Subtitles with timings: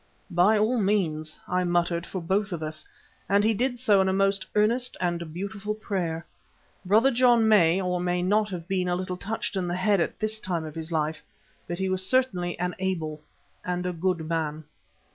[0.31, 2.83] "By all means," I muttered for both of us,
[3.29, 6.25] and he did so in a most earnest and beautiful prayer.
[6.83, 10.17] Brother John may or may not have been a little touched in the head at
[10.17, 11.21] this time of his life,
[11.67, 13.21] but he was certainly an able
[13.63, 14.63] and a good man.